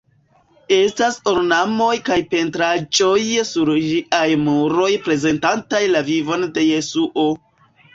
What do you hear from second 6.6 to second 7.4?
Jesuo.